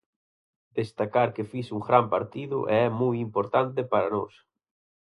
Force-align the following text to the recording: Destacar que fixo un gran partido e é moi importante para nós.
Destacar 0.79 1.25
que 1.35 1.45
fixo 1.51 1.71
un 1.77 1.83
gran 1.89 2.05
partido 2.15 2.57
e 2.63 2.65
é 2.87 2.95
moi 3.01 3.15
importante 3.27 3.81
para 3.91 4.11
nós. 4.15 4.33